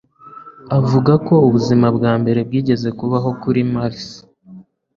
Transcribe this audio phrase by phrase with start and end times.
[0.77, 4.03] Avuga ko ubuzima bwa mbere bwigeze kubaho kuri Mars